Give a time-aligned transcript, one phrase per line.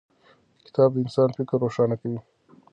[0.65, 2.19] کتاب د انسان فکر روښانه کوي.